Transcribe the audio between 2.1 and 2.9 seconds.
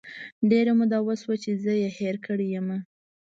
کړی یمه